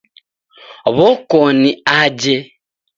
[0.97, 1.69] W'okoni
[1.99, 2.35] aje